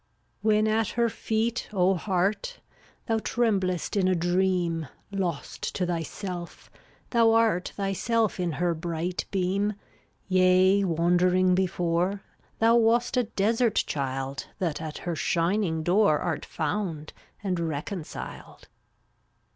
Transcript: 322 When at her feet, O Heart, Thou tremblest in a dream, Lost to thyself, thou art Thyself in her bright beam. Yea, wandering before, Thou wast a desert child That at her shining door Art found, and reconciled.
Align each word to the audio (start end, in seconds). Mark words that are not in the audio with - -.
322 0.41 0.47
When 0.65 0.79
at 0.79 0.87
her 0.95 1.09
feet, 1.09 1.69
O 1.71 1.93
Heart, 1.93 2.59
Thou 3.05 3.19
tremblest 3.19 3.95
in 3.95 4.07
a 4.07 4.15
dream, 4.15 4.87
Lost 5.11 5.61
to 5.75 5.85
thyself, 5.85 6.71
thou 7.11 7.33
art 7.33 7.71
Thyself 7.75 8.39
in 8.39 8.53
her 8.53 8.73
bright 8.73 9.25
beam. 9.29 9.73
Yea, 10.27 10.83
wandering 10.85 11.53
before, 11.53 12.23
Thou 12.57 12.77
wast 12.77 13.15
a 13.15 13.25
desert 13.25 13.75
child 13.75 14.47
That 14.57 14.81
at 14.81 14.97
her 14.97 15.15
shining 15.15 15.83
door 15.83 16.17
Art 16.17 16.45
found, 16.45 17.13
and 17.43 17.59
reconciled. 17.59 18.69